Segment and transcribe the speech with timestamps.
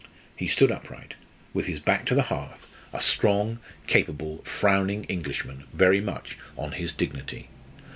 [0.35, 1.13] He stood upright,
[1.53, 6.91] with his back to the hearth, a strong, capable, frowning Englishman, very much on his
[6.91, 7.49] dignity.